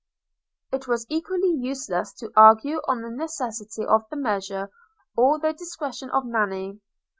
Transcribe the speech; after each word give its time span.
It 0.71 0.87
was 0.87 1.05
equally 1.09 1.53
useless 1.53 2.11
to 2.13 2.31
argue 2.35 2.77
on 2.87 3.03
the 3.03 3.11
necessity 3.11 3.85
of 3.85 4.01
the 4.09 4.17
measure, 4.17 4.71
or 5.15 5.37
the 5.37 5.53
discretion 5.53 6.09
of 6.09 6.25
Nanny. 6.25 6.79